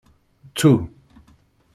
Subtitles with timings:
[0.53, 0.71] Ttu.